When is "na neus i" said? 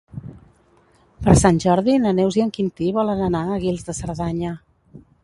2.05-2.43